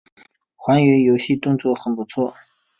[0.55, 2.33] 还原游戏动作很不错